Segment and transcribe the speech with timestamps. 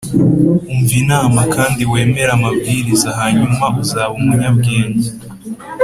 [0.77, 5.09] umva inama kandi wemere amabwiriza, hanyuma uzabe umunyabwenge